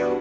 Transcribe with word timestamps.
Dark 0.00 0.19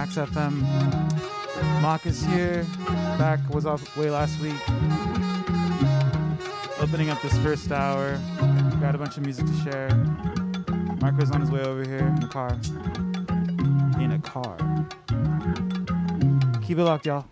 Wax 0.00 0.16
FM. 0.16 0.62
Mock 1.82 2.06
is 2.06 2.24
here. 2.24 2.64
Back 3.18 3.38
was 3.50 3.66
off 3.66 3.98
way 3.98 4.08
last 4.08 4.40
week. 4.40 4.54
Opening 6.80 7.10
up 7.10 7.20
this 7.20 7.36
first 7.40 7.70
hour. 7.70 8.18
Got 8.80 8.94
a 8.94 8.98
bunch 8.98 9.18
of 9.18 9.26
music 9.26 9.44
to 9.44 9.52
share. 9.56 9.90
Marco's 11.02 11.30
on 11.30 11.42
his 11.42 11.50
way 11.50 11.60
over 11.60 11.84
here 11.84 11.98
in 11.98 12.24
a 12.24 12.28
car. 12.28 12.58
In 14.00 14.12
a 14.12 14.18
car. 14.20 14.56
Keep 16.62 16.78
it 16.78 16.84
locked, 16.84 17.04
y'all. 17.04 17.26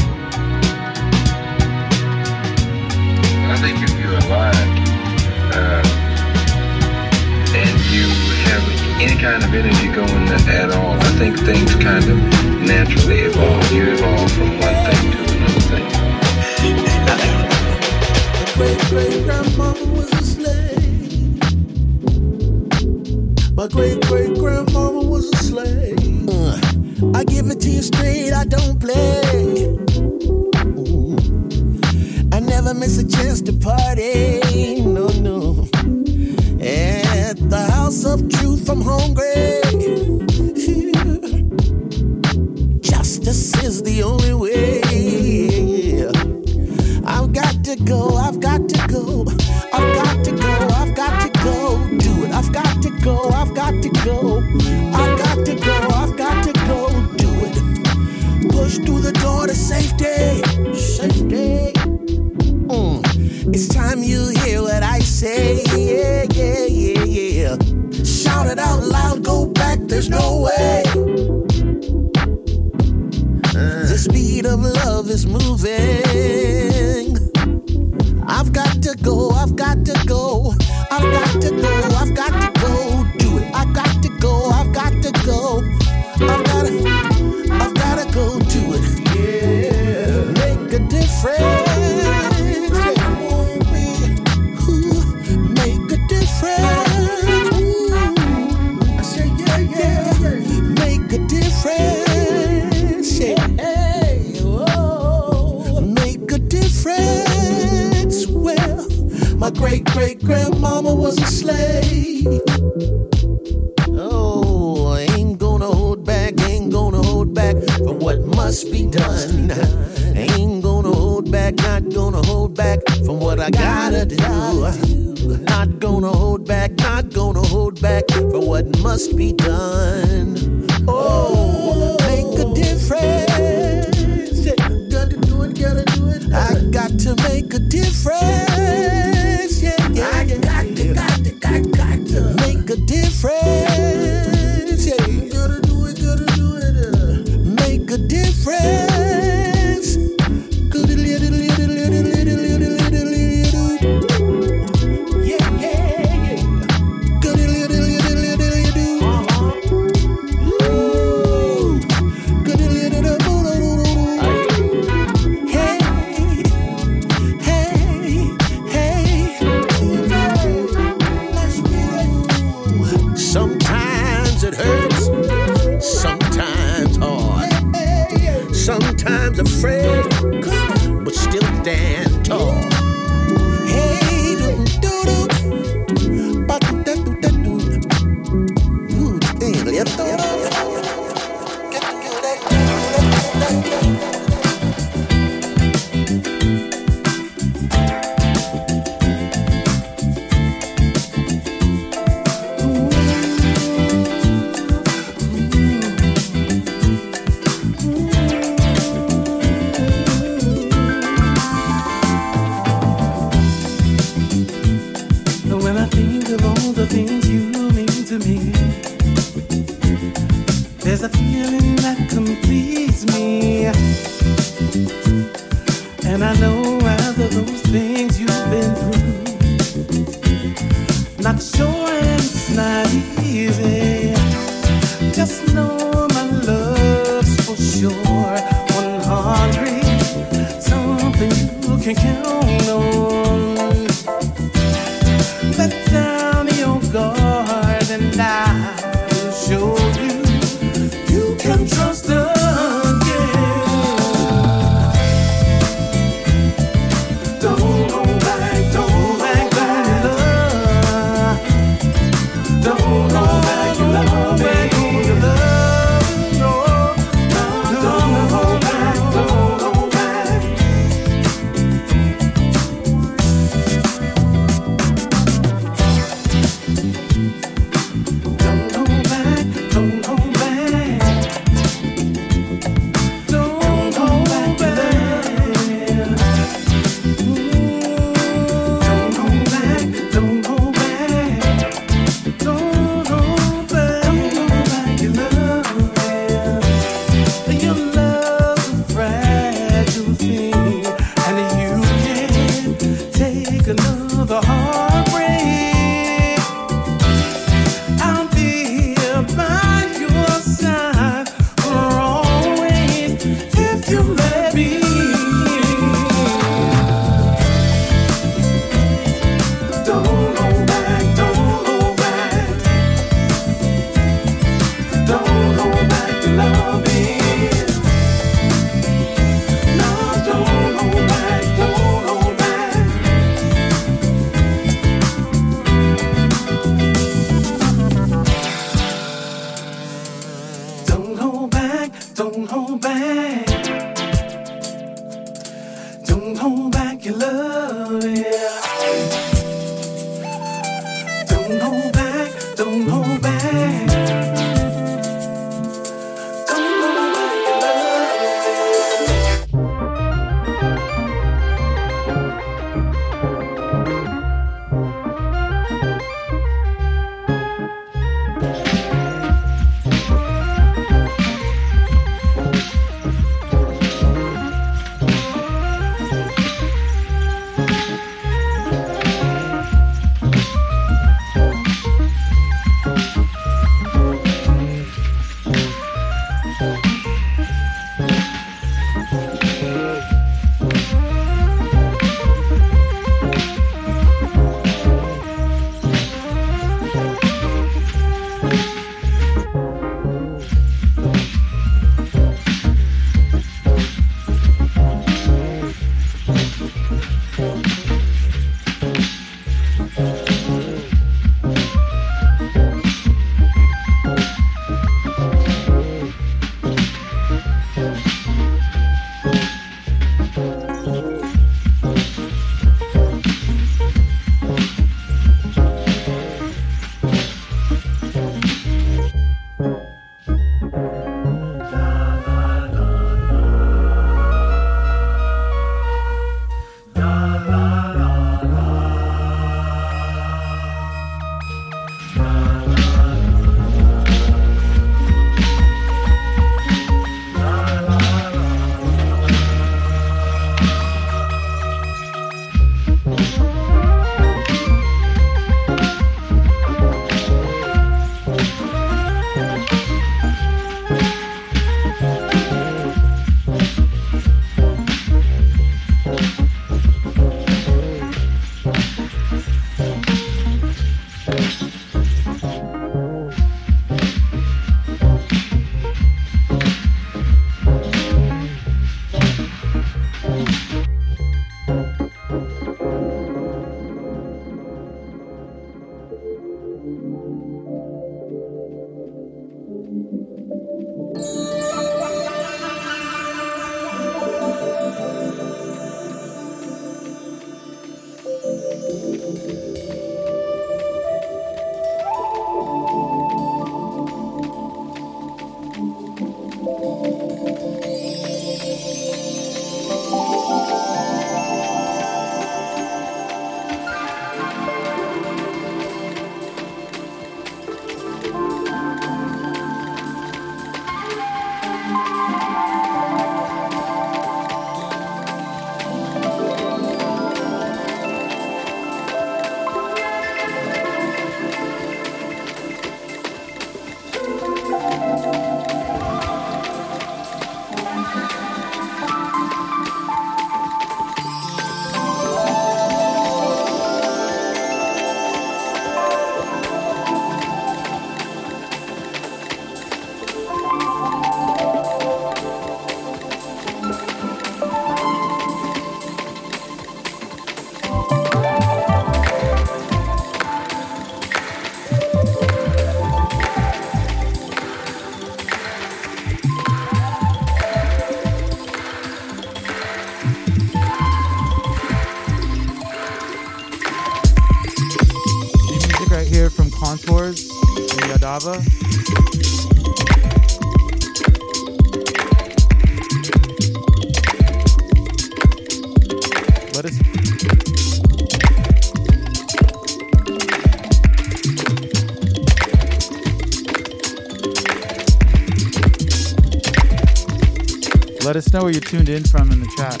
Us 598.48 598.54
know 598.54 598.62
where 598.62 598.72
you're 598.72 598.80
tuned 598.80 599.08
in 599.10 599.22
from 599.24 599.50
in 599.52 599.60
the 599.60 599.66
chat. 599.76 600.00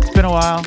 It's 0.00 0.10
been 0.10 0.24
a 0.24 0.30
while. 0.30 0.64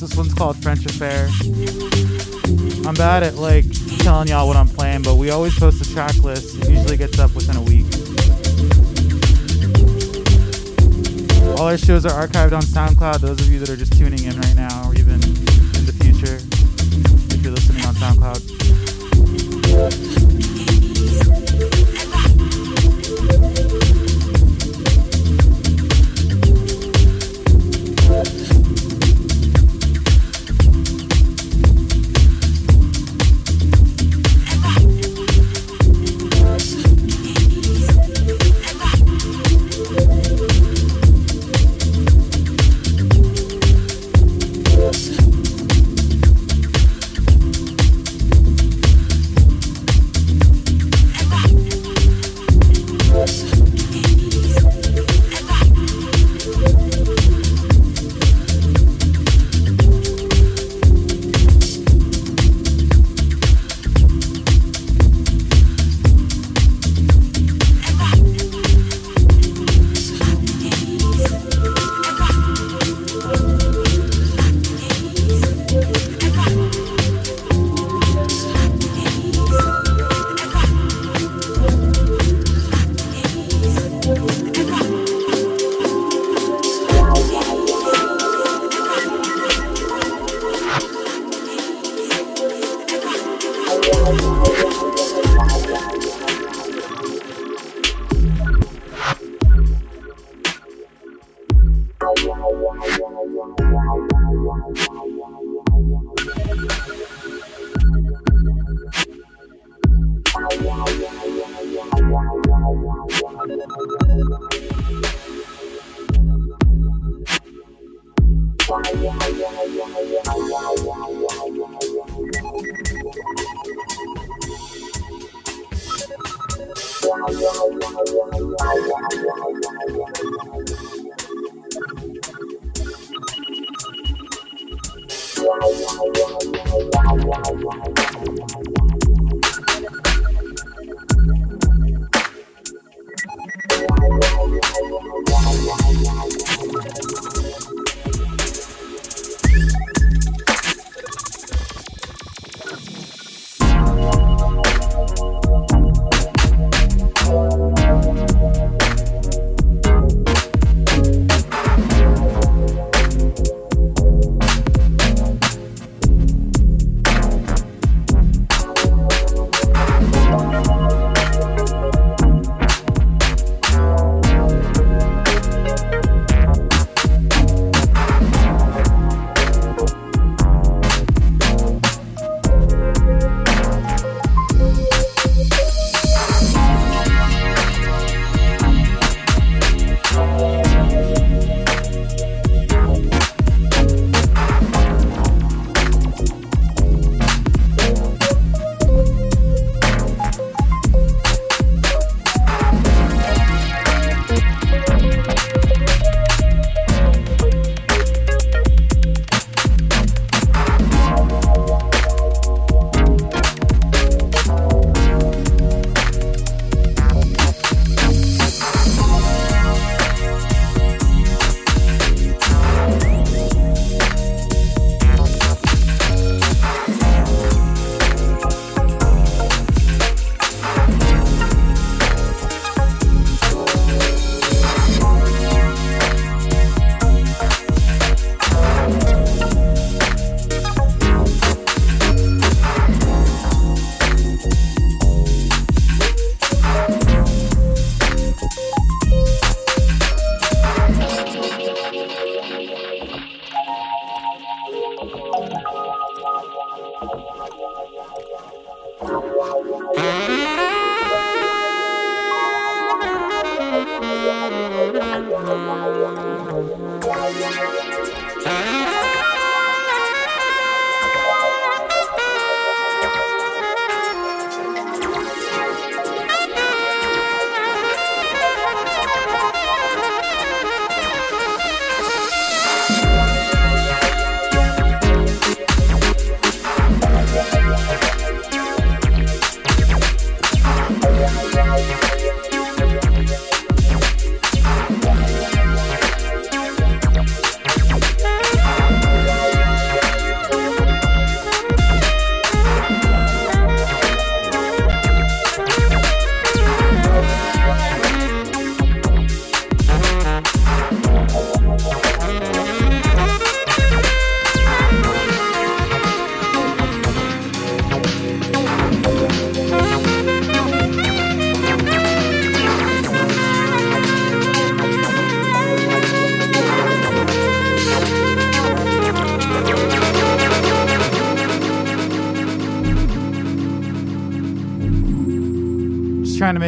This 0.00 0.16
one's 0.16 0.32
called 0.32 0.56
French 0.62 0.86
Affair. 0.86 1.28
I'm 2.88 2.94
bad 2.94 3.22
at 3.22 3.34
like 3.34 3.66
telling 3.98 4.28
y'all 4.28 4.48
what 4.48 4.56
I'm 4.56 4.66
playing, 4.66 5.02
but 5.02 5.16
we 5.16 5.28
always 5.28 5.58
post 5.58 5.86
a 5.86 5.92
track 5.92 6.16
list. 6.24 6.56
It 6.56 6.70
usually 6.70 6.96
gets 6.96 7.18
up 7.18 7.34
within 7.34 7.56
a 7.56 7.62
week. 7.62 7.84
All 11.58 11.66
our 11.66 11.76
shows 11.76 12.06
are 12.06 12.26
archived 12.26 12.52
on 12.52 12.62
SoundCloud. 12.62 13.20
Those 13.20 13.40
of 13.42 13.48
you 13.48 13.58
that 13.58 13.68
are 13.68 13.76
just 13.76 13.92
tuning 13.92 14.24
in 14.24 14.40
right 14.40 14.56
now, 14.56 14.88
or 14.88 14.94
even 14.94 15.09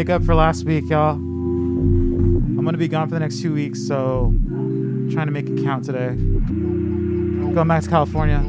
make 0.02 0.10
up 0.10 0.24
for 0.24 0.34
last 0.34 0.64
week, 0.64 0.90
y'all. 0.90 1.12
I'm 1.12 2.64
gonna 2.64 2.76
be 2.76 2.88
gone 2.88 3.06
for 3.06 3.14
the 3.14 3.20
next 3.20 3.40
two 3.40 3.54
weeks, 3.54 3.86
so 3.86 4.34
I'm 4.34 5.08
trying 5.12 5.26
to 5.26 5.32
make 5.32 5.48
it 5.48 5.62
count 5.62 5.84
today. 5.84 6.16
Going 7.54 7.68
back 7.68 7.84
to 7.84 7.88
California. 7.88 8.40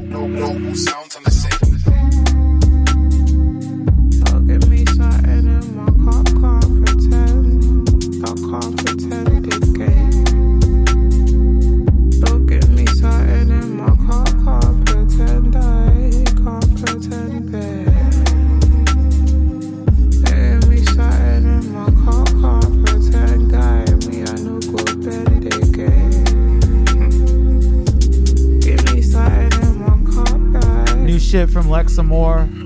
shit 31.33 31.49
from 31.49 31.65
Lexamore. 31.65 32.62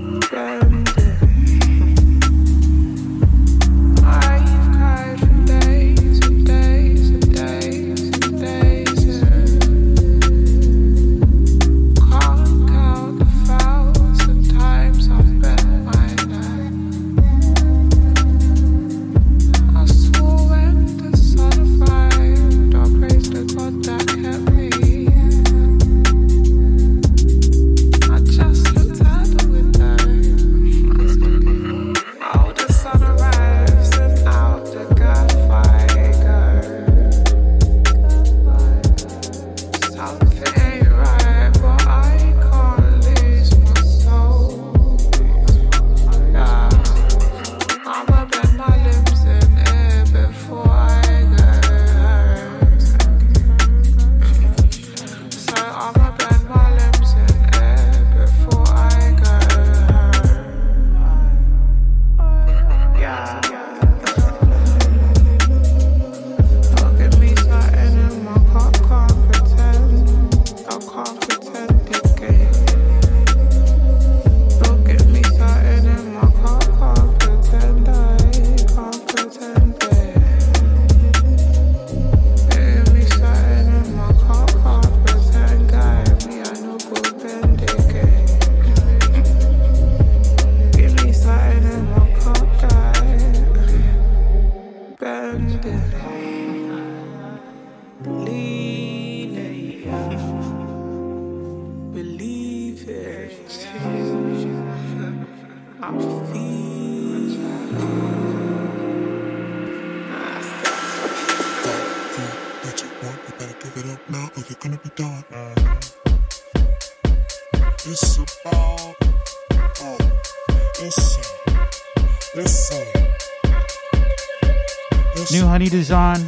He's 125.88 125.94
on. 125.94 126.20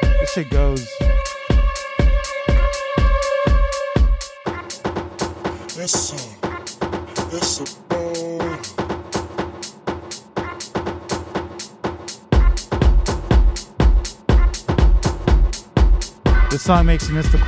This 0.00 0.32
shit 0.32 0.48
goes. 0.48 0.86
This 5.74 5.90
song. 5.90 6.28
This 16.48 16.62
song 16.62 16.86
makes 16.86 17.08
you 17.08 17.14
miss 17.16 17.32
the 17.32 17.38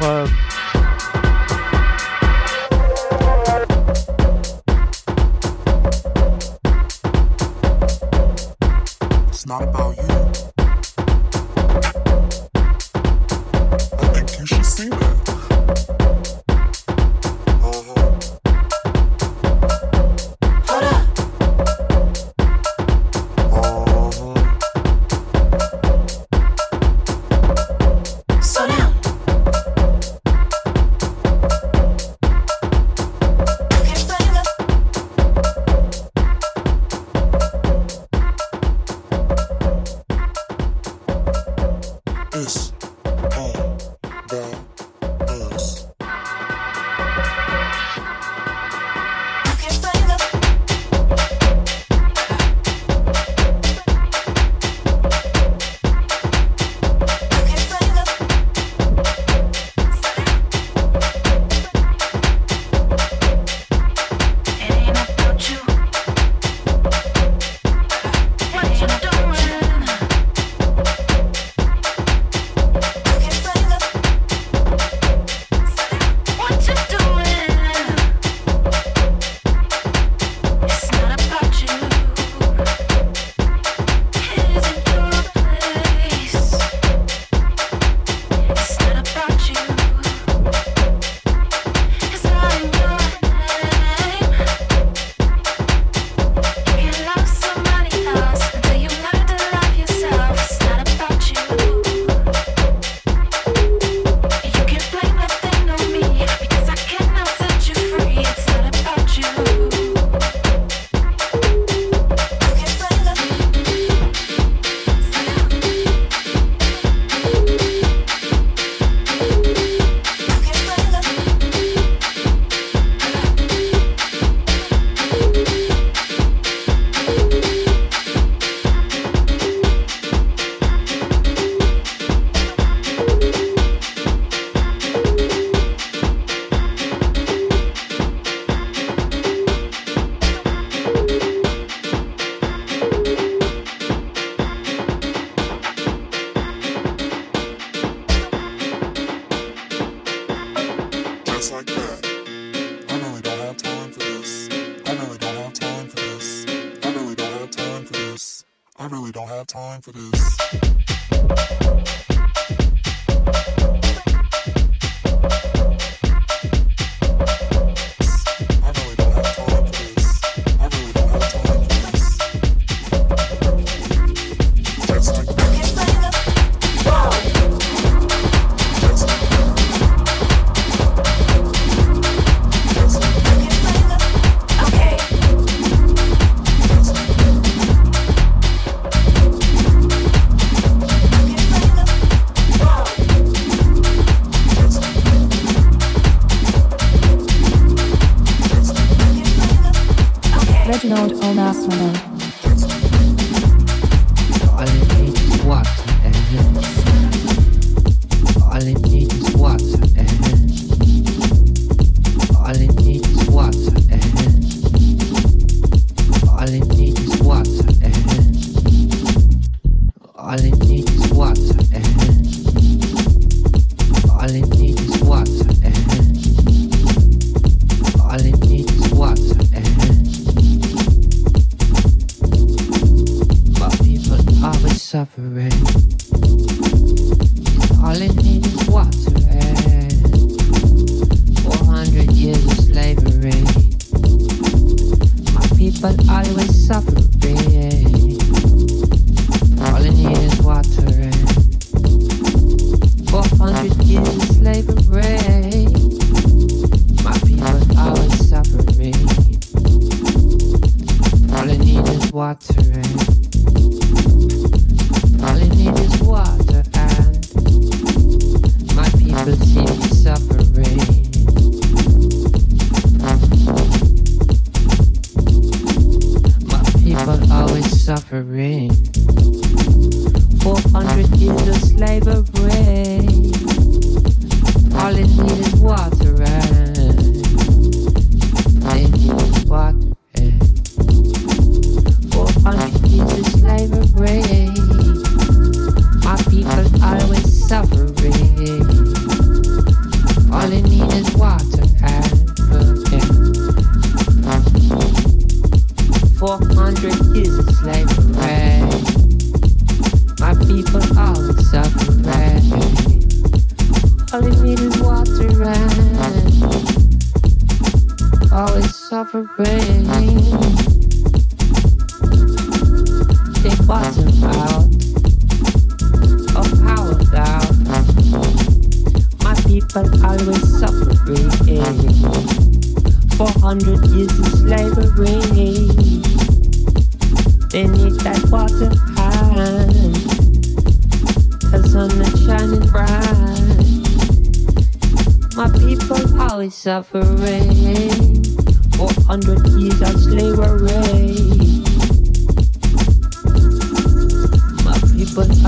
son 201.64 201.93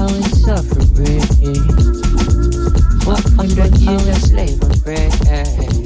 how 0.09 0.15
insufferable. 0.15 0.87
100 3.07 3.77
years 3.79 4.09
of 4.09 4.19
slave. 4.23 5.86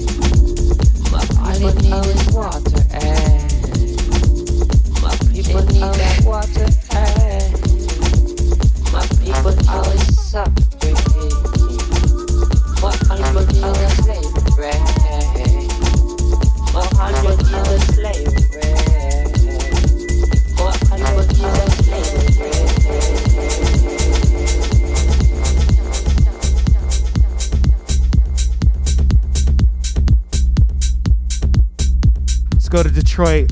Detroit 33.21 33.50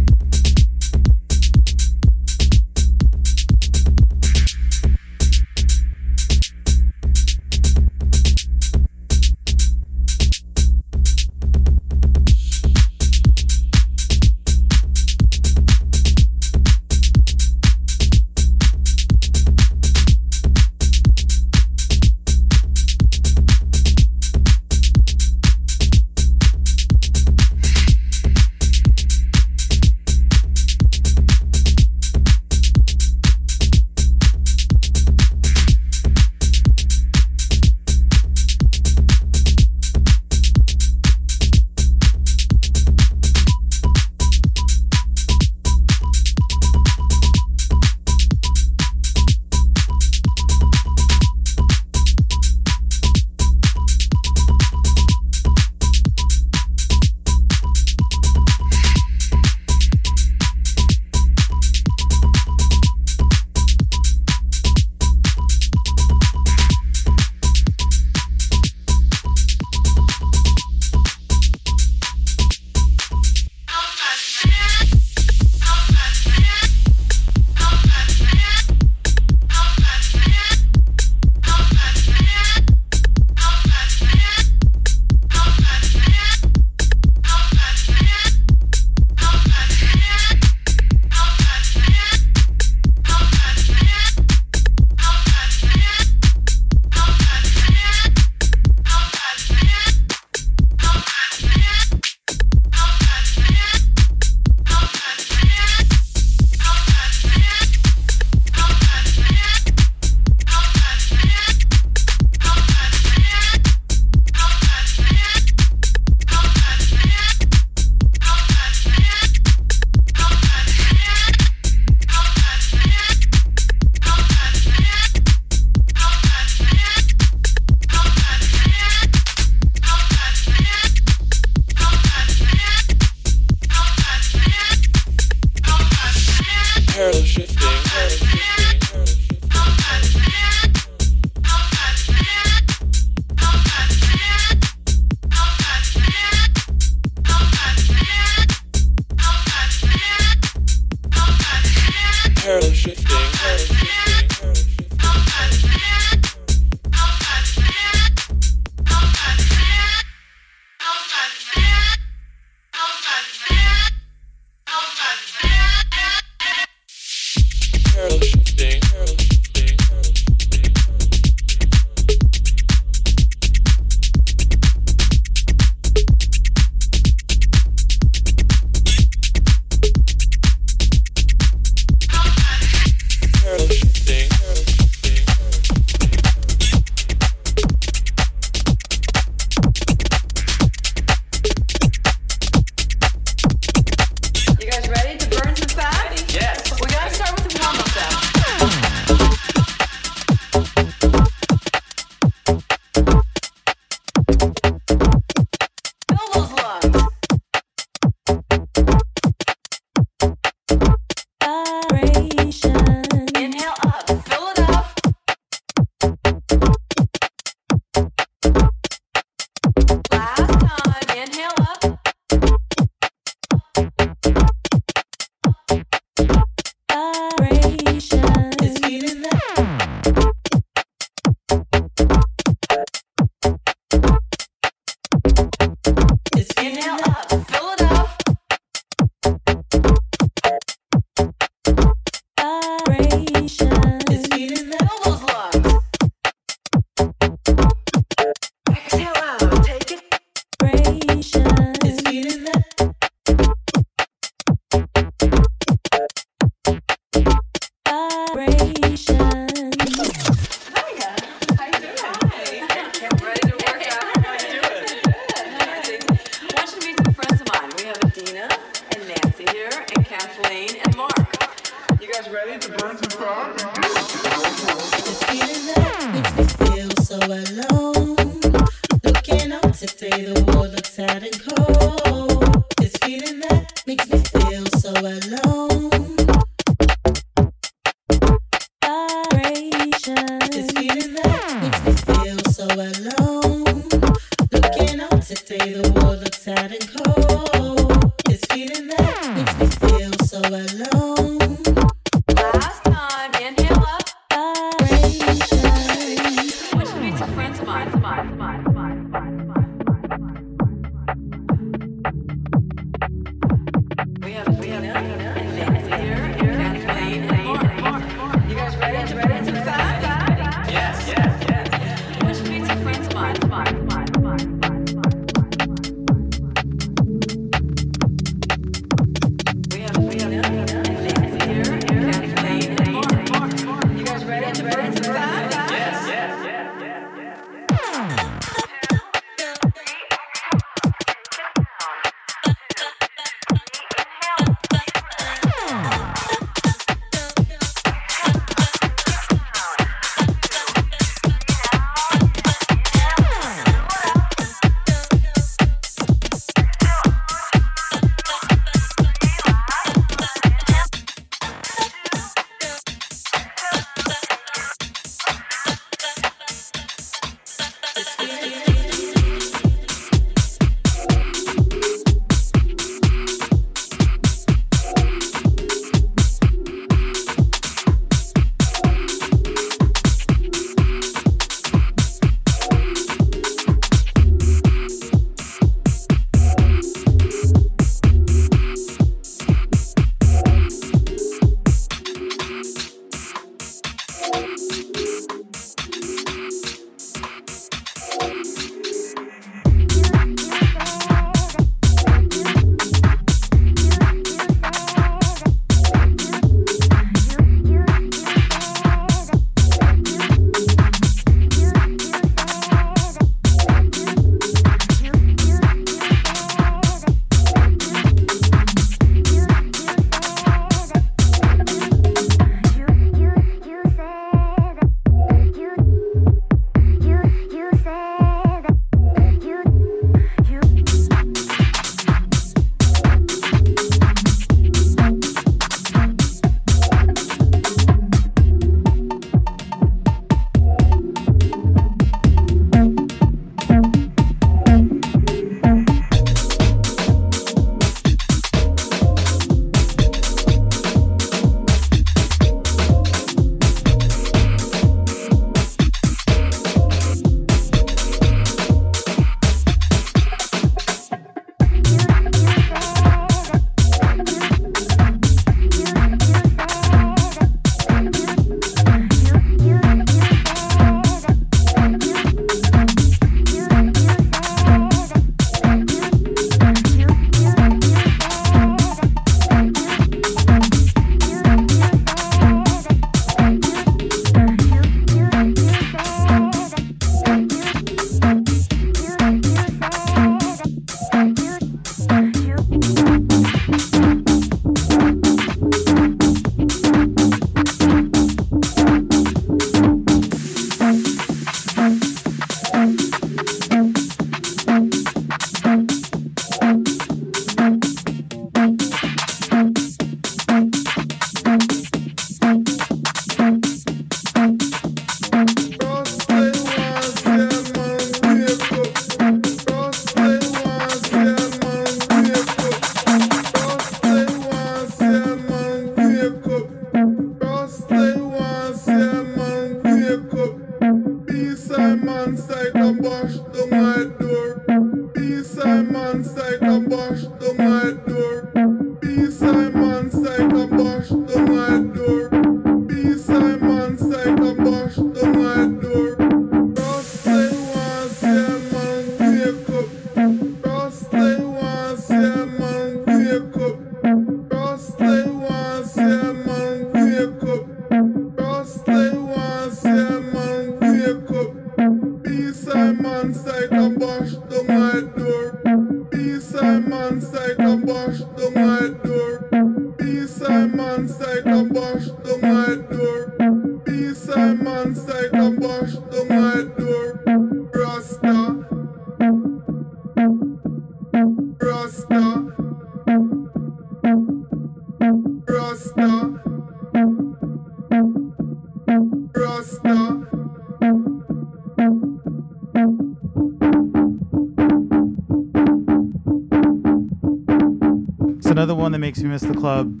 another 598.56 598.74
one 598.74 598.90
that 598.90 598.98
makes 598.98 599.18
me 599.18 599.28
miss 599.28 599.42
the 599.42 599.52
club. 599.52 600.00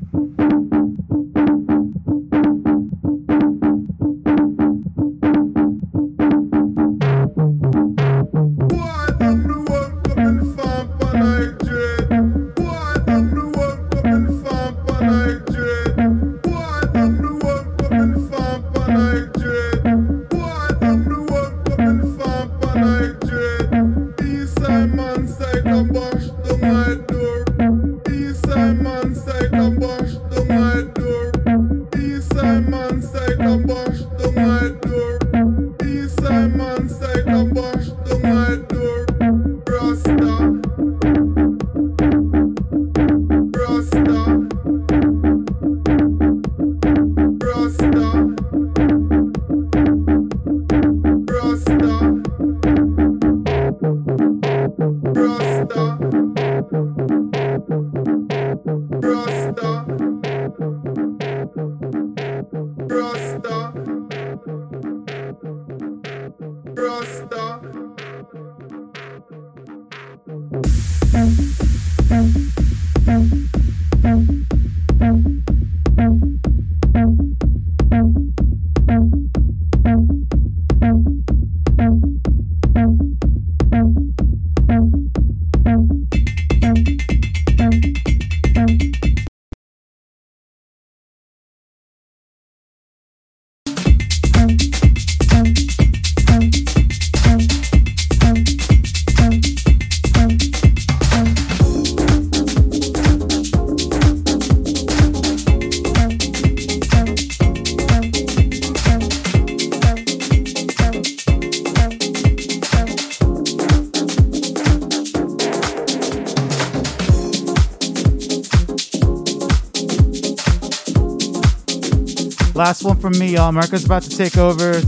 From 123.12 123.18
me, 123.20 123.34
y'all. 123.34 123.48
America's 123.48 123.84
about 123.84 124.02
to 124.02 124.10
take 124.10 124.36
over. 124.36 124.80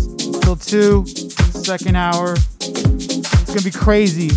Till 0.43 0.57
two, 0.57 1.07
second 1.07 1.95
hour. 1.95 2.33
It's 2.59 3.47
gonna 3.47 3.63
be 3.63 3.71
crazy. 3.71 4.31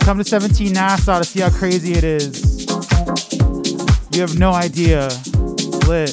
Come 0.00 0.18
to 0.18 0.24
17 0.24 0.74
Nassau 0.74 1.20
to 1.20 1.24
see 1.24 1.40
how 1.40 1.48
crazy 1.48 1.94
it 1.94 2.04
is. 2.04 2.66
You 4.12 4.20
have 4.20 4.38
no 4.38 4.52
idea. 4.52 5.08
Lit. 5.88 6.12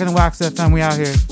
And 0.00 0.14
Wax 0.14 0.38
FM, 0.38 0.72
we 0.72 0.82
out 0.82 0.94
here. 0.94 1.27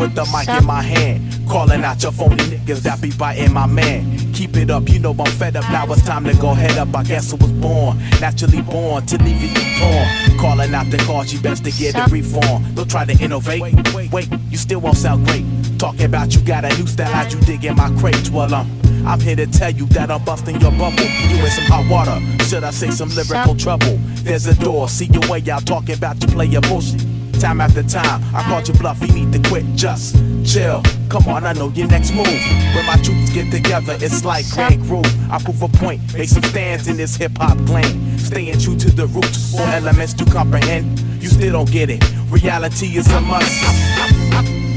With 0.00 0.14
the 0.14 0.24
mic 0.32 0.48
in 0.48 0.66
my 0.66 0.82
hand. 0.82 1.20
Calling 1.46 1.84
out 1.84 2.02
your 2.02 2.12
phony 2.12 2.36
niggas 2.36 2.80
that 2.80 3.00
be 3.02 3.12
biting 3.12 3.52
my 3.52 3.66
man. 3.66 4.32
Keep 4.32 4.56
it 4.56 4.70
up, 4.70 4.88
you 4.88 4.98
know 4.98 5.14
I'm 5.18 5.30
fed 5.32 5.56
up. 5.56 5.64
Now 5.70 5.92
it's 5.92 6.02
time 6.02 6.24
to 6.24 6.34
go 6.36 6.54
head 6.54 6.78
up. 6.78 6.94
I 6.96 7.04
guess 7.04 7.32
I 7.32 7.36
was 7.36 7.52
born, 7.52 7.98
naturally 8.20 8.62
born 8.62 9.04
to 9.06 9.18
leave 9.22 9.42
you 9.42 9.50
torn. 9.78 10.38
Calling 10.38 10.74
out 10.74 10.90
the 10.90 10.96
cause, 11.06 11.32
you 11.32 11.40
best 11.40 11.64
to 11.64 11.70
get 11.70 11.94
a 11.94 12.10
reform. 12.10 12.64
Don't 12.74 12.90
try 12.90 13.04
to 13.04 13.12
innovate. 13.22 13.60
Wait, 13.60 13.94
wait, 13.94 14.10
wait, 14.10 14.28
you 14.48 14.56
still 14.56 14.80
won't 14.80 14.96
sound 14.96 15.26
great. 15.26 15.44
Talking 15.78 16.06
about 16.06 16.34
you 16.34 16.40
got 16.40 16.64
a 16.64 16.68
new 16.78 16.86
style 16.86 17.14
as 17.14 17.34
you 17.34 17.40
dig 17.40 17.64
in 17.64 17.76
my 17.76 17.90
crates. 18.00 18.30
Well, 18.30 18.54
um, 18.54 18.70
I'm 19.06 19.20
here 19.20 19.36
to 19.36 19.46
tell 19.46 19.70
you 19.70 19.86
that 19.86 20.10
I'm 20.10 20.24
busting 20.24 20.60
your 20.60 20.72
bubble. 20.72 21.02
You 21.28 21.44
in 21.44 21.50
some 21.50 21.64
hot 21.64 21.90
water, 21.90 22.18
should 22.44 22.64
I 22.64 22.70
say 22.70 22.90
some 22.90 23.10
lyrical 23.10 23.54
trouble? 23.54 23.98
There's 24.24 24.46
a 24.46 24.54
door, 24.54 24.88
see 24.88 25.06
your 25.06 25.28
way 25.28 25.42
out 25.50 25.66
talking 25.66 25.96
about 25.96 26.22
you 26.22 26.28
play 26.28 26.46
your 26.46 26.62
bullshit. 26.62 27.09
Time 27.40 27.62
after 27.62 27.82
time, 27.82 28.22
I 28.34 28.42
called 28.42 28.68
you 28.68 28.74
bluff, 28.74 29.00
you 29.00 29.08
need 29.14 29.32
to 29.32 29.48
quit, 29.48 29.64
just 29.74 30.14
chill. 30.44 30.82
Come 31.08 31.26
on, 31.26 31.46
I 31.46 31.54
know 31.54 31.70
your 31.70 31.88
next 31.88 32.12
move. 32.12 32.26
When 32.26 32.84
my 32.84 32.96
troops 33.02 33.30
get 33.30 33.50
together, 33.50 33.96
it's 33.98 34.26
like 34.26 34.44
Grand 34.50 34.82
Groove. 34.82 35.06
I 35.32 35.42
prove 35.42 35.62
a 35.62 35.68
point, 35.68 36.02
make 36.12 36.28
some 36.28 36.42
stands 36.42 36.86
in 36.86 36.98
this 36.98 37.16
hip 37.16 37.32
hop 37.38 37.58
lane. 37.70 38.18
Staying 38.18 38.58
true 38.58 38.76
to 38.76 38.90
the 38.90 39.06
roots, 39.06 39.52
four 39.52 39.66
elements 39.66 40.12
to 40.14 40.26
comprehend. 40.26 41.00
You 41.22 41.28
still 41.28 41.52
don't 41.52 41.70
get 41.72 41.88
it, 41.88 42.04
reality 42.28 42.98
is 42.98 43.10
a 43.10 43.20
must. 43.22 43.50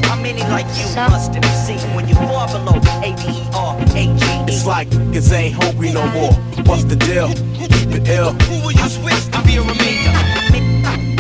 How 0.06 0.15
many 0.22 0.41
like 0.44 0.65
you 0.77 0.85
must 0.95 1.35
have 1.35 1.45
seen 1.68 1.95
when 1.95 2.07
you 2.07 2.15
fall 2.15 2.48
below 2.48 2.80
A-D-E-R-A-G-E? 3.03 4.45
It's 4.48 4.65
like 4.65 4.88
niggas 4.88 5.34
ain't 5.34 5.56
hungry 5.61 5.91
no 5.91 6.07
more. 6.11 6.31
What's 6.64 6.85
the 6.85 6.95
deal? 6.95 7.27
Keep 7.27 7.91
it 7.91 8.07
ill. 8.07 8.31
Who 8.31 8.65
will 8.65 8.72
you 8.72 8.88
switch 8.88 9.26
to 9.34 9.44
be 9.44 9.57
a 9.57 9.61
remainder? 9.61 10.73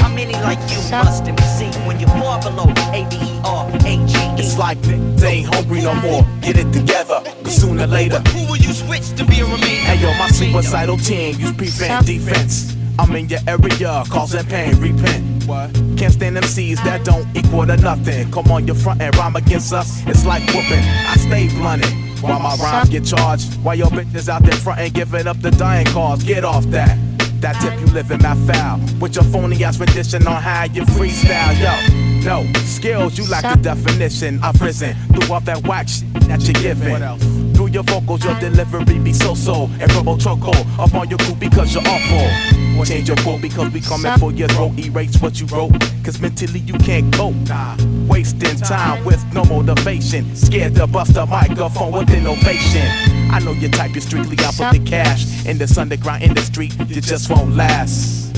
How 0.03 0.09
many 0.13 0.33
like 0.33 0.59
you 0.69 0.81
must 0.91 1.25
have 1.25 1.39
seen 1.57 1.71
when 1.87 1.97
you 1.97 2.07
fall 2.07 2.37
below 2.43 2.65
A-D-E-R-A-G-E? 2.91 4.35
It's 4.37 4.57
like 4.57 4.77
they 4.81 5.27
ain't 5.27 5.55
hungry 5.55 5.81
no 5.81 5.95
more. 5.95 6.27
Get 6.41 6.57
it 6.57 6.73
together, 6.73 7.21
cause 7.41 7.55
sooner 7.55 7.85
or 7.85 7.87
later. 7.87 8.19
Who 8.35 8.51
will 8.51 8.57
you 8.57 8.73
switch 8.73 9.15
to 9.15 9.23
be 9.23 9.39
a 9.39 9.45
remainder? 9.45 9.65
Hey 9.65 10.01
yo, 10.01 10.13
my 10.19 10.27
suicidal 10.27 10.97
team 10.97 11.39
use 11.39 11.53
prevent 11.53 12.05
defense. 12.05 12.75
I'm 12.99 13.15
in 13.15 13.29
your 13.29 13.39
area, 13.47 14.03
causing 14.09 14.45
pain, 14.47 14.75
repent. 14.81 15.45
What? 15.47 15.73
Can't 15.97 16.11
stand 16.11 16.35
them 16.35 16.43
MCs 16.43 16.83
that 16.83 17.05
don't 17.05 17.25
equal 17.33 17.65
to 17.65 17.77
nothing. 17.77 18.29
Come 18.29 18.51
on 18.51 18.67
your 18.67 18.75
front 18.75 19.01
and 19.01 19.15
rhyme 19.15 19.37
against 19.37 19.71
us, 19.71 20.05
it's 20.05 20.25
like 20.25 20.43
whooping. 20.47 20.83
I 20.83 21.15
stay 21.15 21.47
blunted. 21.47 21.91
While 22.21 22.41
my 22.41 22.55
rhymes 22.57 22.89
get 22.89 23.05
charged, 23.05 23.55
while 23.63 23.75
your 23.75 23.87
bitches 23.87 24.27
out 24.27 24.43
there 24.43 24.53
front 24.53 24.81
and 24.81 24.93
giving 24.93 25.27
up 25.27 25.39
the 25.39 25.51
dying 25.51 25.85
cause, 25.87 26.23
get 26.23 26.43
off 26.43 26.65
that. 26.65 26.97
That 27.43 27.59
tip 27.59 27.77
you 27.77 27.87
living 27.87 28.19
that 28.19 28.37
foul 28.47 28.79
with 29.01 29.15
your 29.15 29.25
phony 29.25 29.61
ass 29.65 29.77
rendition 29.77 30.25
on 30.25 30.41
how 30.41 30.63
you 30.63 30.83
freestyle, 30.83 31.51
yo. 31.59 32.23
No 32.23 32.49
skills, 32.61 33.17
you 33.17 33.27
lack 33.29 33.43
the 33.43 33.61
definition. 33.61 34.39
I've 34.41 34.61
risen 34.61 34.95
through 35.11 35.29
all 35.29 35.41
that 35.41 35.67
whack 35.67 35.89
shit 35.89 36.07
that 36.29 36.41
you're 36.43 36.53
giving. 36.53 37.53
Through 37.53 37.67
your 37.67 37.83
vocals, 37.83 38.23
your 38.23 38.39
delivery 38.39 38.97
be 38.97 39.11
so 39.11 39.35
so 39.35 39.69
and 39.81 39.93
robo 39.93 40.15
choco 40.15 40.51
up 40.81 40.93
on 40.93 41.09
your 41.09 41.19
crew 41.19 41.35
because 41.35 41.73
you're 41.73 41.83
awful. 41.85 42.85
Change 42.85 43.09
your 43.09 43.17
quote 43.17 43.41
because 43.41 43.73
we 43.73 43.81
coming 43.81 44.17
for 44.19 44.31
your 44.31 44.47
throat. 44.47 44.79
Erase 44.79 45.21
what 45.21 45.41
you 45.41 45.45
wrote, 45.47 45.73
cause 46.05 46.21
mentally 46.21 46.61
you 46.61 46.75
can't 46.75 47.13
cope. 47.13 47.35
Nah. 47.49 47.75
Wasting 48.07 48.55
time 48.59 49.03
with 49.03 49.21
no 49.33 49.43
motivation. 49.43 50.33
Scared 50.33 50.75
to 50.75 50.87
bust 50.87 51.17
a 51.17 51.25
microphone 51.25 51.91
with 51.91 52.09
innovation. 52.09 53.12
I 53.33 53.39
know 53.39 53.53
your 53.53 53.71
type, 53.71 53.93
you're 53.93 54.01
strictly 54.01 54.37
out 54.45 54.53
for 54.53 54.71
the 54.71 54.79
cash. 54.85 55.25
In 55.47 55.57
this 55.57 55.75
underground 55.79 56.21
industry, 56.21 56.69
you 56.87 57.01
just 57.01 57.31
won't 57.31 57.55
last. 57.55 58.37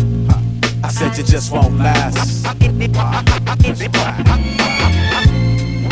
I 0.85 0.88
said 0.88 1.17
you 1.17 1.23
just 1.26 1.51
won't 1.51 1.77
last. 1.77 2.45
How 2.45 2.53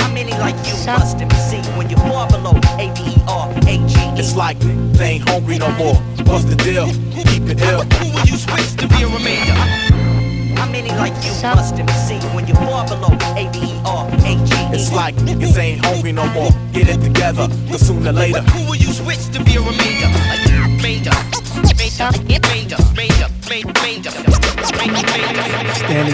many 0.10 0.32
like 0.32 0.56
you 0.66 0.76
must 0.86 1.20
have 1.20 1.78
when 1.78 1.90
you 1.90 1.98
fall 1.98 2.30
below 2.30 2.54
A-D-E-R-A-G-E? 2.80 4.20
It's 4.20 4.38
like 4.38 4.58
they 4.60 5.16
ain't 5.16 5.28
hungry 5.28 5.58
no 5.58 5.70
more. 5.72 5.96
What's 6.24 6.46
the 6.46 6.56
deal? 6.56 6.88
Keep 7.26 7.50
it 7.50 7.62
ill. 7.62 7.84
Who 7.84 8.06
will 8.14 8.26
you 8.26 8.38
switch 8.38 8.78
to 8.78 8.88
be 8.88 9.04
a 9.04 9.08
remainder? 9.08 9.93
How 10.56 10.70
many 10.70 10.90
like 10.90 11.14
you 11.26 11.32
must 11.44 11.78
have 11.78 11.90
seen 12.08 12.22
when 12.36 12.48
you 12.48 12.56
fall 12.56 12.88
below 12.88 13.14
A-D-E-R-A-G-E? 13.36 14.76
It's 14.76 14.92
like 14.92 15.16
niggas 15.16 15.58
ain't 15.58 15.86
hungry 15.86 16.12
no 16.12 16.26
more. 16.30 16.52
Get 16.72 16.90
it 16.90 17.02
together, 17.02 17.48
cause 17.70 17.88
sooner 17.88 18.10
or 18.10 18.14
later. 18.14 18.42
Who 18.42 18.66
will 18.70 18.76
you 18.76 18.92
switch 18.94 19.26
to 19.34 19.44
be 19.44 19.56
a 19.56 19.62
remainder? 19.62 20.10
Remainder. 20.68 21.12
Remainder. 21.64 22.10
Remainder. 22.12 22.12
Remainder. 22.28 22.78
Remainder. 22.92 23.33
Standing 23.44 23.66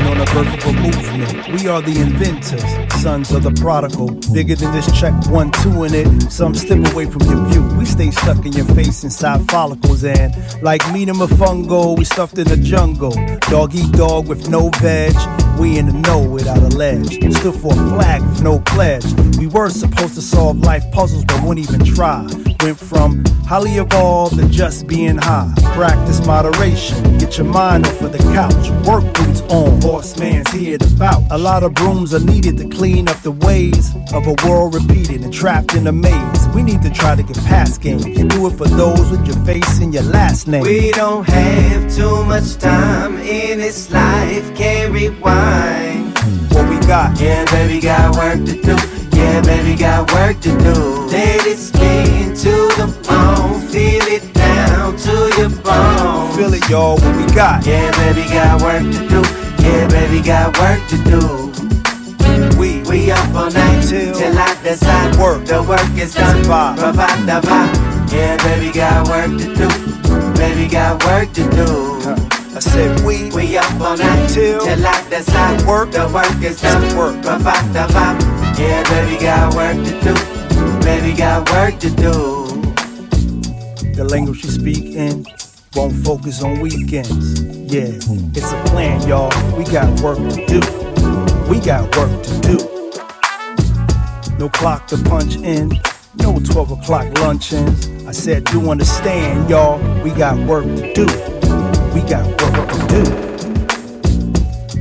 on 0.07 0.19
a 0.19 0.25
vertical 0.25 0.73
movement, 0.73 1.47
we 1.49 1.67
are 1.67 1.79
the 1.79 2.01
inventors, 2.01 2.63
sons 3.01 3.31
of 3.31 3.43
the 3.43 3.51
prodigal. 3.51 4.09
Bigger 4.33 4.55
than 4.55 4.71
this 4.71 4.91
check 4.99 5.13
one, 5.27 5.51
two 5.51 5.83
in 5.83 5.93
it. 5.93 6.31
Some 6.31 6.55
slip 6.55 6.91
away 6.91 7.05
from 7.05 7.21
your 7.21 7.45
view. 7.45 7.63
We 7.77 7.85
stay 7.85 8.09
stuck 8.09 8.43
in 8.47 8.53
your 8.53 8.65
face 8.65 9.03
inside 9.03 9.47
follicles, 9.51 10.03
and 10.03 10.35
like 10.63 10.81
meat 10.91 11.07
and 11.07 11.19
fungo, 11.19 11.95
we 11.95 12.03
stuffed 12.03 12.39
in 12.39 12.47
the 12.47 12.57
jungle. 12.57 13.13
Dog 13.41 13.75
eat 13.75 13.91
dog 13.91 14.27
with 14.27 14.49
no 14.49 14.69
veg. 14.81 15.13
We 15.59 15.77
in 15.77 15.85
the 15.85 15.93
know 15.93 16.27
without 16.27 16.57
a 16.57 16.69
ledge. 16.75 17.19
Stood 17.35 17.53
for 17.55 17.73
a 17.73 17.75
flag 17.75 18.23
with 18.23 18.41
no 18.41 18.59
pledge. 18.59 19.05
We 19.37 19.45
were 19.47 19.69
supposed 19.69 20.15
to 20.15 20.21
solve 20.21 20.57
life 20.59 20.83
puzzles, 20.91 21.25
but 21.25 21.43
wouldn't 21.43 21.69
even 21.69 21.85
try. 21.85 22.25
Went 22.61 22.79
from 22.79 23.23
highly 23.45 23.75
evolved 23.75 24.37
to 24.37 24.47
just 24.49 24.87
being 24.87 25.17
high. 25.17 25.53
Practice 25.73 26.25
moderation. 26.25 27.18
Get 27.19 27.37
your 27.37 27.47
mind 27.47 27.85
off 27.85 28.01
of 28.01 28.11
the 28.11 28.17
couch. 28.33 28.69
Work 28.87 29.03
boots 29.13 29.41
on. 29.41 29.81
Horseman's 29.81 30.49
here 30.51 30.77
to 30.77 30.85
vouch. 30.85 31.23
A 31.31 31.37
lot 31.37 31.63
of 31.63 31.73
brooms 31.73 32.13
are 32.13 32.19
needed 32.19 32.57
to 32.57 32.67
clean 32.67 33.07
up 33.07 33.21
the 33.21 33.31
ways 33.31 33.93
of 34.13 34.25
a 34.25 34.35
world 34.47 34.73
repeated 34.73 35.21
and 35.21 35.33
trapped 35.33 35.75
in 35.75 35.87
a 35.87 35.91
maze. 35.91 36.47
We 36.55 36.63
need 36.63 36.81
to 36.81 36.89
try 36.89 37.15
to 37.15 37.23
get 37.23 37.37
past 37.45 37.81
games. 37.81 38.05
Do 38.05 38.47
it 38.47 38.57
for 38.57 38.67
those 38.67 39.11
with 39.11 39.25
your 39.27 39.35
face 39.45 39.79
and 39.79 39.93
your 39.93 40.03
last 40.03 40.47
name. 40.47 40.63
We 40.63 40.91
don't 40.91 41.27
have 41.27 41.93
too 41.93 42.23
much 42.25 42.55
time 42.57 43.17
in 43.17 43.59
this 43.59 43.91
life, 43.91 44.55
can't 44.55 44.93
rewind. 44.93 46.17
What 46.53 46.69
we 46.69 46.79
got? 46.87 47.19
Yeah, 47.19 47.45
baby, 47.51 47.79
got 47.79 48.15
work 48.15 48.45
to 48.45 48.61
do. 48.61 48.75
Yeah, 49.17 49.41
baby, 49.41 49.75
got 49.75 50.11
work 50.13 50.39
to 50.41 50.49
do. 50.57 50.73
Let 51.07 51.45
it 51.45 51.57
spin 51.57 52.33
to 52.35 52.51
the 52.79 52.87
bone, 53.07 53.58
feel 53.71 54.01
it 54.09 54.33
down 54.33 54.97
to 54.97 55.15
your 55.37 55.49
bone. 55.61 56.35
Feel 56.35 56.53
it, 56.53 56.67
y'all. 56.69 56.97
What 56.97 57.15
we 57.15 57.25
got? 57.33 57.65
Yeah, 57.65 57.91
baby, 58.01 58.27
got 58.29 58.61
work 58.61 58.81
to 58.81 59.01
do. 59.07 59.21
Yeah, 59.63 59.87
baby, 59.87 60.21
got 60.21 60.57
work 60.57 60.81
to 60.89 60.97
do. 61.05 61.21
We 62.59 62.81
we 62.89 63.11
up 63.11 63.33
all 63.35 63.51
night 63.51 63.81
till, 63.87 64.13
till 64.13 64.37
I 64.37 64.57
decide 64.63 65.15
work. 65.17 65.45
The 65.45 65.61
work 65.63 65.97
is 65.97 66.13
done. 66.13 66.43
Provide 66.43 67.25
the 67.25 67.39
vibe. 67.47 68.11
Yeah, 68.11 68.37
baby, 68.43 68.71
got 68.73 69.07
work 69.07 69.31
to 69.37 69.47
do. 69.55 69.67
Baby, 70.37 70.67
got 70.67 71.03
work 71.05 71.31
to 71.33 71.43
do. 71.51 71.99
I 72.55 72.59
said 72.59 72.99
we 73.05 73.29
we 73.31 73.57
up 73.57 73.79
all 73.79 73.97
night 73.97 74.27
till 74.29 74.59
till 74.65 74.85
I 74.85 75.09
decide 75.09 75.65
work. 75.67 75.91
The 75.91 76.09
work 76.13 76.43
is 76.43 76.61
done. 76.61 76.97
Work. 76.97 77.21
Provide 77.23 77.67
the 77.73 77.85
vibe. 77.93 78.19
Yeah, 78.57 78.83
baby, 78.89 79.21
got 79.21 79.53
work 79.55 79.77
to 79.77 79.93
do. 80.01 80.13
Baby, 80.83 81.15
got 81.15 81.49
work 81.51 81.79
to 81.79 81.89
do. 81.91 82.38
The 83.99 84.05
language 84.05 84.45
you 84.45 84.49
speak 84.49 84.95
in 84.95 85.25
won't 85.75 85.93
focus 86.05 86.41
on 86.41 86.61
weekends. 86.61 87.43
Yeah, 87.43 87.99
it's 88.33 88.49
a 88.49 88.63
plan, 88.71 89.05
y'all. 89.05 89.27
We 89.57 89.65
got 89.65 89.99
work 89.99 90.17
to 90.19 90.45
do. 90.45 90.61
We 91.49 91.59
got 91.59 91.93
work 91.97 92.23
to 92.23 92.39
do. 92.39 92.57
No 94.37 94.47
clock 94.47 94.87
to 94.87 94.97
punch 94.99 95.35
in. 95.35 95.71
No 96.15 96.39
12 96.39 96.79
o'clock 96.79 97.19
luncheons. 97.19 98.05
I 98.05 98.13
said, 98.13 98.45
do 98.45 98.71
understand, 98.71 99.49
y'all. 99.49 99.77
We 100.01 100.11
got 100.11 100.39
work 100.47 100.63
to 100.63 100.93
do. 100.93 101.05
We 101.93 101.99
got 102.07 102.25
work 102.25 102.71
to 102.71 102.87
do. 102.87 103.28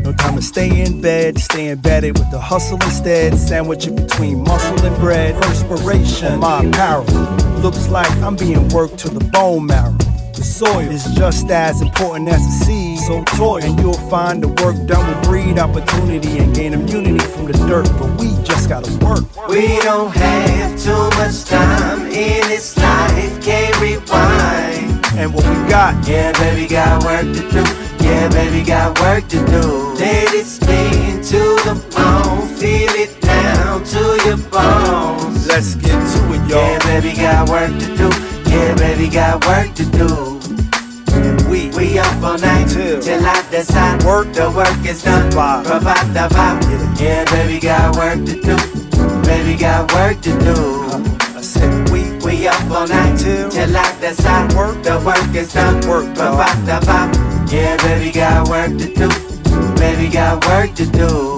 No 0.08 0.14
time 0.14 0.36
to 0.36 0.42
stay 0.42 0.70
in 0.84 1.02
bed, 1.02 1.38
stay 1.38 1.68
embedded 1.68 2.18
with 2.18 2.30
the 2.30 2.40
hustle 2.40 2.82
instead. 2.82 3.36
Sandwich 3.36 3.86
it 3.86 3.94
between 3.94 4.42
muscle 4.42 4.82
and 4.82 4.96
bread. 4.96 5.34
Perspiration 5.42 6.32
on 6.32 6.40
my 6.40 6.64
apparel. 6.64 7.04
Looks 7.60 7.90
like 7.90 8.10
I'm 8.22 8.34
being 8.34 8.70
worked 8.70 8.96
to 9.00 9.10
the 9.10 9.22
bone 9.22 9.66
marrow. 9.66 9.92
The 10.32 10.42
soil 10.42 10.88
is 10.88 11.04
just 11.14 11.50
as 11.50 11.82
important 11.82 12.30
as 12.30 12.40
the 12.40 12.64
seed. 12.64 12.98
So 13.00 13.22
toil, 13.36 13.62
and 13.62 13.78
you'll 13.78 14.00
find 14.08 14.42
the 14.42 14.48
work 14.64 14.76
done 14.86 15.06
will 15.06 15.22
breed 15.24 15.58
opportunity 15.58 16.38
and 16.38 16.54
gain 16.54 16.72
immunity 16.72 17.22
from 17.26 17.44
the 17.44 17.58
dirt. 17.68 17.90
But 17.98 18.18
we 18.18 18.28
just 18.44 18.70
gotta 18.70 18.90
work. 19.04 19.24
We 19.46 19.78
don't 19.80 20.10
have 20.16 20.80
too 20.80 21.10
much 21.20 21.44
time 21.44 22.06
in 22.06 22.48
this 22.48 22.78
life, 22.78 23.44
can't 23.44 23.78
rewind. 23.78 25.04
And 25.18 25.34
what 25.34 25.44
we 25.44 25.68
got? 25.68 26.08
Yeah, 26.08 26.32
baby, 26.32 26.66
got 26.66 27.04
work 27.04 27.26
to 27.36 27.50
do. 27.50 27.87
Yeah, 28.08 28.28
baby, 28.30 28.64
got 28.64 28.98
work 29.00 29.28
to 29.28 29.36
do. 29.46 29.94
Let 30.00 30.32
it 30.32 30.46
spin 30.46 31.22
to 31.22 31.40
the 31.68 31.74
bone, 31.94 32.48
feel 32.56 32.90
it 32.96 33.20
down 33.20 33.84
to 33.84 34.02
your 34.24 34.38
bones. 34.48 35.46
Let's 35.46 35.74
get 35.74 35.92
to 35.92 36.20
it, 36.32 36.48
y'all. 36.48 36.58
Yeah, 36.58 36.78
baby, 36.88 37.14
got 37.14 37.48
work 37.50 37.70
to 37.70 37.88
do. 37.96 38.08
Yeah, 38.50 38.74
baby, 38.76 39.08
got 39.08 39.44
work 39.46 39.74
to 39.74 39.84
do. 39.84 40.40
And 41.12 41.40
we 41.50 41.68
we 41.76 41.98
up 41.98 42.22
all 42.22 42.38
night 42.38 42.68
till, 42.68 43.00
till 43.02 43.24
I 43.24 43.44
decide 43.50 44.02
work. 44.04 44.32
The 44.32 44.50
work 44.50 44.86
is 44.86 45.02
done. 45.02 45.30
Vibe. 45.30 45.66
Provide 45.66 46.08
the 46.14 46.34
vibe. 46.34 47.00
Yeah. 47.00 47.24
baby, 47.30 47.60
got 47.60 47.94
work 47.96 48.24
to 48.24 48.34
do. 48.40 48.56
Baby, 49.28 49.58
got 49.58 49.92
work 49.92 50.20
to 50.22 50.32
do. 50.40 50.56
I 51.36 51.42
said 51.42 51.90
we 51.90 52.02
we 52.24 52.48
up 52.48 52.70
all 52.70 52.88
night 52.88 53.18
till, 53.18 53.50
till 53.50 53.76
I 53.76 54.00
decide 54.00 54.54
work. 54.54 54.82
The 54.82 54.96
work 55.04 55.34
is 55.34 55.52
done. 55.52 55.86
Work, 55.86 56.14
Provide 56.14 56.64
the 56.64 56.80
vibe. 56.86 57.27
Yeah, 57.50 57.78
baby, 57.78 58.12
got 58.12 58.46
work 58.48 58.76
to 58.76 58.94
do. 58.94 59.08
Baby, 59.76 60.12
got 60.12 60.46
work 60.46 60.74
to 60.74 60.84
do. 60.84 61.37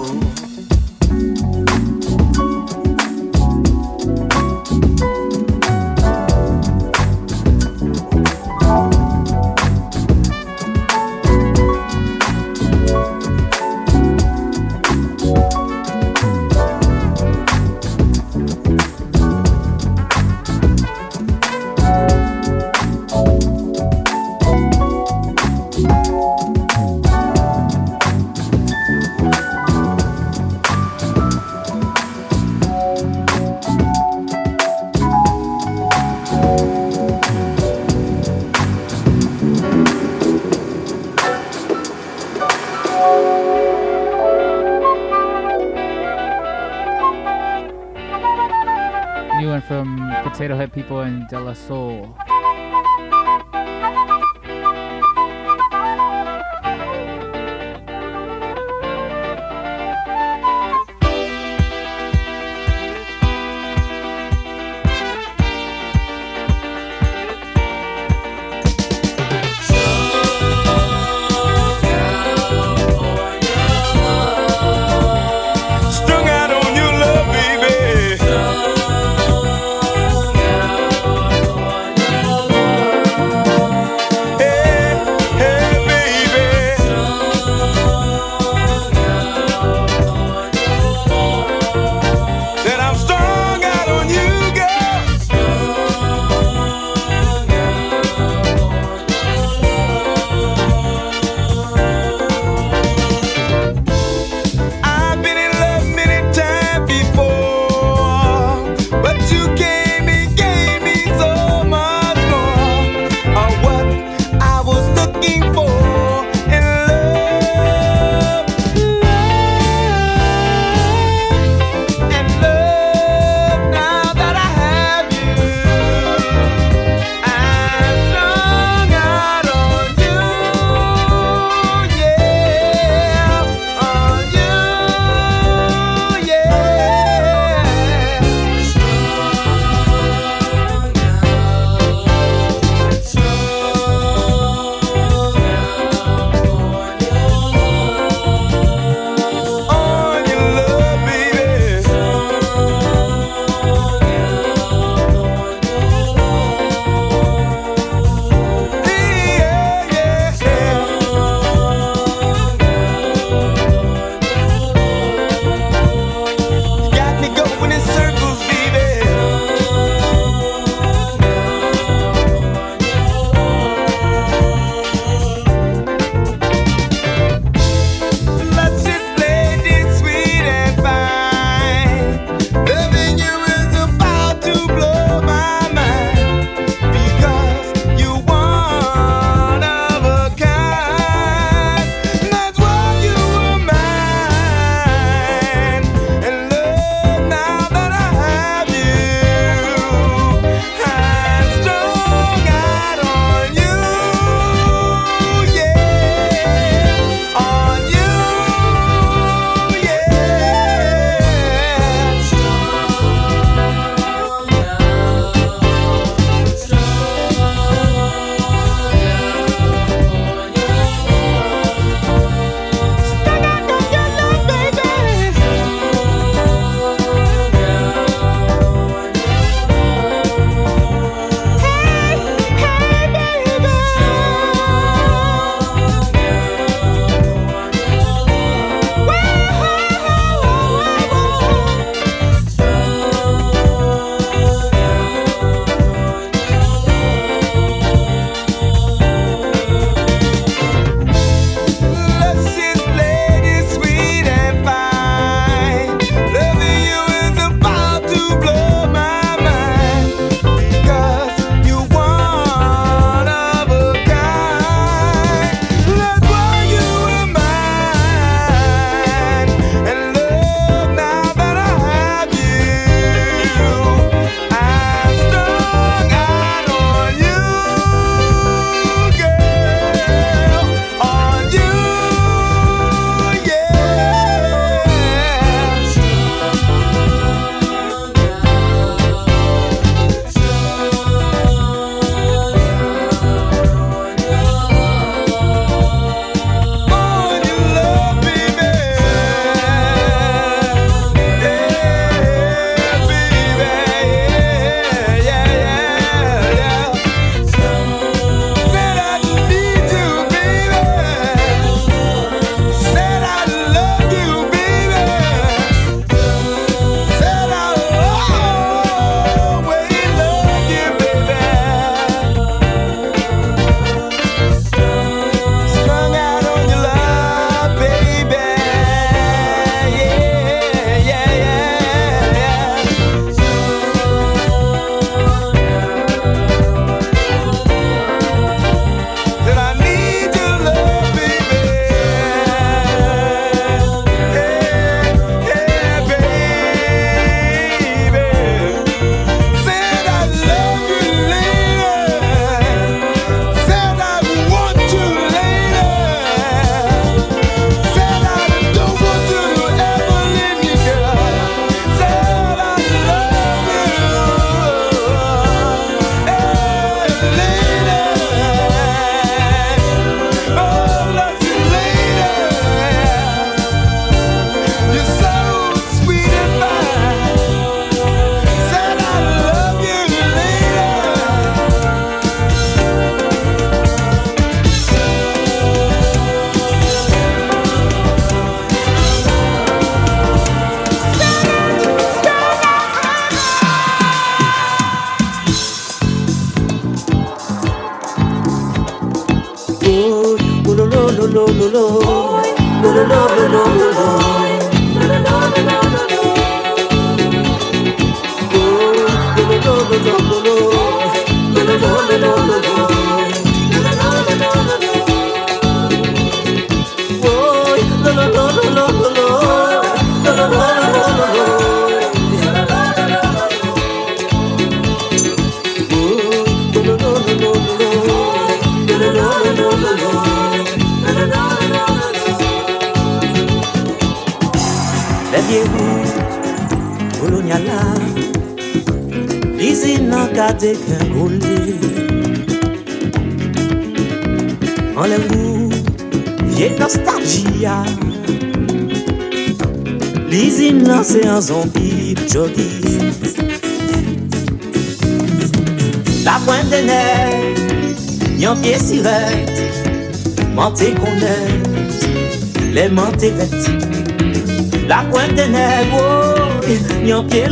And 50.90 51.28
De 51.28 51.38
La 51.38 51.54
Soul. 51.54 52.19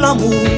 amor. 0.08 0.57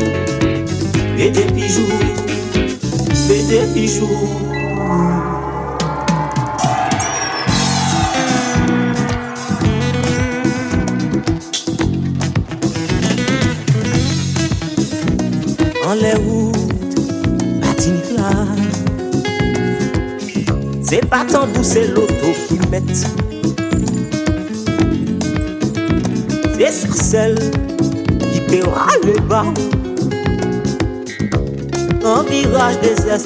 La 33.10 33.16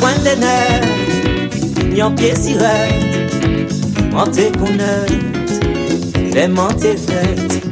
pointe 0.00 0.22
des 0.24 0.36
nerfs, 0.36 1.92
yon 1.94 2.14
pied 2.16 2.34
si 2.34 2.54
rette, 2.54 3.34
montez 4.10 4.50
qu'on 4.52 4.72
les 6.32 6.48
montées 6.48 6.96
faites. 6.96 7.66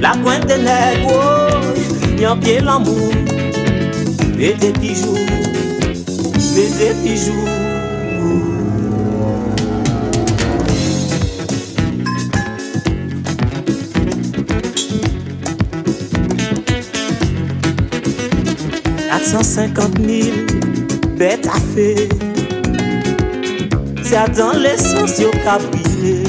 La 0.00 0.14
pointe 0.20 0.46
des 0.46 0.58
nerfs, 0.58 1.06
oh, 1.06 2.20
yon 2.20 2.36
pied 2.38 2.58
l'amour, 2.58 3.12
baiser 4.36 4.72
pigeou, 4.72 5.14
baiser 6.56 6.94
pigeou. 7.04 7.61
150 19.32 19.98
000 19.98 20.28
bêtes 21.16 21.46
à 21.46 21.58
faire. 21.74 21.96
C'est 24.02 24.16
à 24.16 24.28
dans 24.28 24.52
l'essence 24.52 25.18
au 25.20 25.30
cabriolet. 25.30 26.24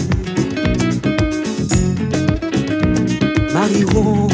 Marie-Ron, 3.53 4.29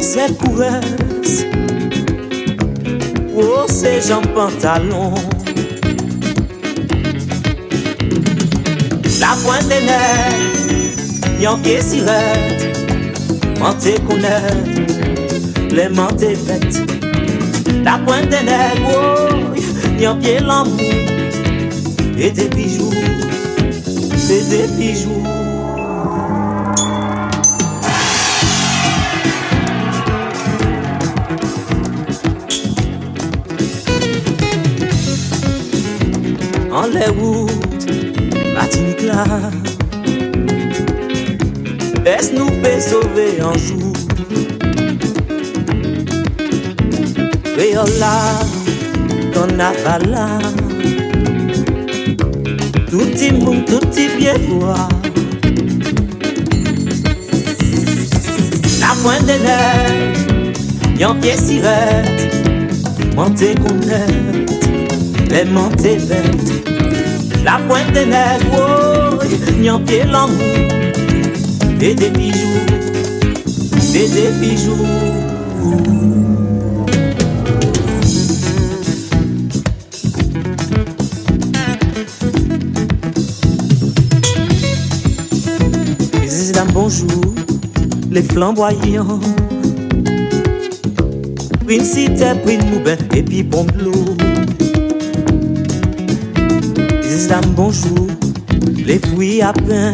c'est 0.00 0.34
coureuse. 0.38 1.44
Oh, 3.36 3.66
c'est 3.68 4.00
Jean 4.00 4.22
Pantalon. 4.34 5.12
La 9.20 9.36
pointe 9.44 9.68
des 9.68 9.84
nerfs, 9.84 11.42
y'en 11.42 11.58
qu'est 11.58 11.82
si 11.82 12.00
rêve. 12.00 12.72
Mentez 13.60 13.96
qu'on 14.08 14.16
les 15.74 15.88
mentez 15.90 16.34
bêtes. 16.46 16.95
La 17.86 17.98
pointe 17.98 18.28
des 18.28 18.42
nègres, 18.42 18.90
oh, 18.90 19.54
yon 20.00 20.16
pied 20.16 20.40
l'amour. 20.40 20.76
Et 22.18 22.32
des 22.32 22.48
bijoux, 22.48 22.90
des 24.26 24.66
bijoux. 24.76 25.22
En 36.72 36.86
les 36.88 37.06
routes, 37.06 37.86
Martinique 38.52 39.02
là 39.02 39.24
Est-ce 42.04 42.34
nous 42.34 42.50
sauver 42.80 43.40
un 43.40 43.56
jour 43.56 43.85
Veola, 47.56 48.44
Donavala 49.32 50.38
Tutti 52.90 53.32
mun, 53.32 53.64
tutti 53.64 54.08
vieua 54.08 54.86
La 58.78 58.92
pointe 59.02 59.24
de 59.24 59.38
neige, 59.40 60.26
yon 61.00 61.16
pied 61.22 61.38
sirette 61.40 62.28
Monte 63.16 63.54
gounette, 63.62 64.52
les 65.30 65.46
montées 65.46 65.96
bêtes 65.96 66.52
La 67.42 67.58
pointe 67.66 67.90
de 67.94 68.04
neige, 68.04 68.44
oh, 68.52 69.16
yon 69.62 69.80
pied 69.80 70.04
l'amour 70.04 70.68
Et 71.80 71.94
des 71.94 72.10
bijoux, 72.10 72.66
et 73.94 74.08
des 74.08 74.30
bijoux 74.42 75.15
les 88.16 88.22
flamboyants. 88.22 89.20
Prin 91.66 91.84
cité, 91.84 92.32
prin 92.42 92.64
moubin, 92.70 92.96
et 93.14 93.22
puis 93.22 93.42
bon 93.42 93.64
de 93.64 93.84
l'eau. 93.84 94.16
Mesdames, 97.02 97.52
bonjour, 97.54 98.06
les 98.86 98.98
fruits 99.00 99.42
à 99.42 99.52
pain. 99.52 99.92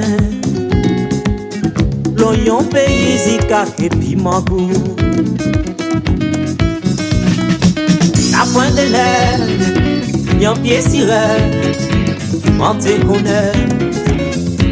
L'oignon 2.16 2.62
pays, 2.62 3.18
zika, 3.18 3.64
et 3.82 3.88
puis 3.88 4.14
mango. 4.14 4.70
La 8.30 8.44
pointe 8.52 8.74
des 8.76 8.88
lèvres, 8.96 10.40
yon 10.40 10.54
pied 10.62 10.80
sirène. 10.80 11.50
Mentez 12.56 13.00
connaître, 13.00 13.58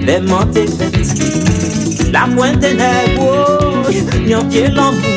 les 0.07 0.21
mentez. 0.21 0.67
La 2.13 2.27
pointe 2.27 2.61
nègres, 2.61 3.30
Nyanke 4.27 4.69
l'anvou 4.75 5.17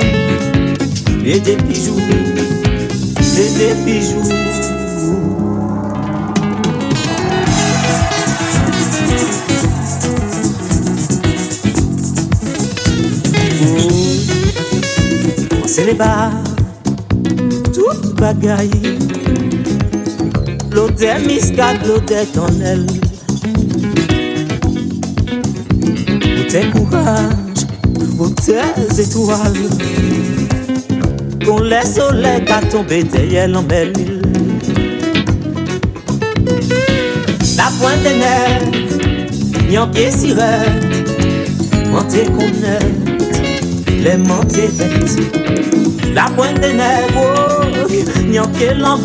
Le 1.24 1.40
de 1.40 1.56
pijou 1.68 1.98
Le 3.36 3.46
de 3.58 3.68
pijou 3.86 4.24
oh. 13.62 13.94
Se 15.68 15.82
le 15.86 15.94
ba 15.94 16.32
Tout 17.74 18.14
bagay 18.20 18.70
Lode 20.74 21.12
miskat 21.28 21.86
Lode 21.86 22.26
tonel. 22.34 22.82
Lode 26.36 26.62
kouha 26.74 27.53
des 28.30 29.02
étoiles. 29.02 29.70
Qu'on 31.46 31.60
laisse 31.60 32.00
au 32.00 32.14
lait 32.14 32.44
à 32.50 32.62
tomber 32.62 33.04
derrière 33.04 33.48
l'embellie. 33.48 34.22
La 37.58 37.70
pointe 37.80 38.02
des 38.04 38.18
nette, 38.18 39.70
n'y 39.70 39.78
en 39.78 39.88
pied 39.88 40.10
sirette. 40.12 40.72
Montez 41.92 42.26
qu'on 42.26 42.42
est, 42.42 44.02
les 44.02 44.18
montées 44.18 44.70
faites. 44.70 45.18
La 46.14 46.26
pointe 46.36 46.64
est 46.64 46.74
nette, 46.74 47.12
oh, 47.18 48.24
n'y 48.26 48.40
en 48.40 48.48
pied 48.48 48.74
l'enfou. 48.74 49.04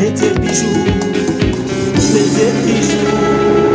Mettez 0.00 0.30
bijoux, 0.40 0.84
mettez 2.12 2.52
bijoux. 2.64 3.65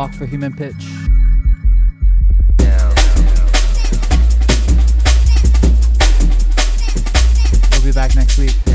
Locked 0.00 0.14
for 0.14 0.24
human 0.24 0.50
pitch. 0.50 0.72
We'll 7.70 7.84
be 7.84 7.92
back 7.92 8.16
next 8.16 8.38
week. 8.38 8.69